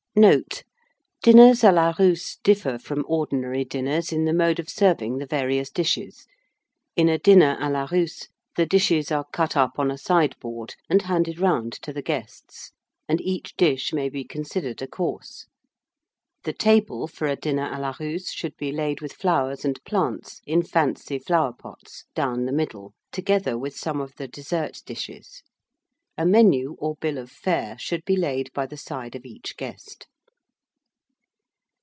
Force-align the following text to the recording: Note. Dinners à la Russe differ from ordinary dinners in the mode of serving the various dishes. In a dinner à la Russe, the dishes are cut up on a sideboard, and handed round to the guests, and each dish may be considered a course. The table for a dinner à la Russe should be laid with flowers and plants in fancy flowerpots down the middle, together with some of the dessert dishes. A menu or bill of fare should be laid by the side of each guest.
Note. 0.13 0.63
Dinners 1.23 1.61
à 1.61 1.73
la 1.73 1.93
Russe 1.97 2.35
differ 2.43 2.77
from 2.77 3.05
ordinary 3.07 3.63
dinners 3.63 4.11
in 4.11 4.25
the 4.25 4.33
mode 4.33 4.59
of 4.59 4.67
serving 4.67 5.19
the 5.19 5.25
various 5.25 5.69
dishes. 5.69 6.27
In 6.97 7.07
a 7.07 7.17
dinner 7.17 7.55
à 7.61 7.71
la 7.71 7.85
Russe, 7.89 8.27
the 8.57 8.65
dishes 8.65 9.09
are 9.09 9.23
cut 9.31 9.55
up 9.55 9.79
on 9.79 9.89
a 9.89 9.97
sideboard, 9.97 10.75
and 10.89 11.03
handed 11.03 11.39
round 11.39 11.71
to 11.83 11.93
the 11.93 12.01
guests, 12.01 12.73
and 13.07 13.21
each 13.21 13.55
dish 13.55 13.93
may 13.93 14.09
be 14.09 14.25
considered 14.25 14.81
a 14.81 14.87
course. 14.87 15.45
The 16.43 16.51
table 16.51 17.07
for 17.07 17.25
a 17.27 17.37
dinner 17.37 17.69
à 17.73 17.79
la 17.79 17.93
Russe 17.97 18.33
should 18.33 18.57
be 18.57 18.73
laid 18.73 18.99
with 18.99 19.13
flowers 19.13 19.63
and 19.63 19.81
plants 19.85 20.41
in 20.45 20.61
fancy 20.61 21.19
flowerpots 21.19 22.03
down 22.15 22.43
the 22.43 22.51
middle, 22.51 22.93
together 23.13 23.57
with 23.57 23.77
some 23.77 24.01
of 24.01 24.15
the 24.17 24.27
dessert 24.27 24.81
dishes. 24.85 25.41
A 26.17 26.25
menu 26.25 26.75
or 26.77 26.97
bill 26.99 27.17
of 27.17 27.31
fare 27.31 27.77
should 27.79 28.03
be 28.03 28.17
laid 28.17 28.51
by 28.53 28.65
the 28.67 28.77
side 28.77 29.15
of 29.15 29.25
each 29.25 29.55
guest. 29.57 30.07